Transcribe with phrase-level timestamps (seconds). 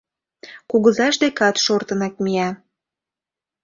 [0.69, 2.49] Кугызаж декат шортынак мия.